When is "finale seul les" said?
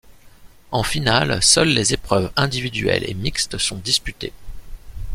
0.81-1.93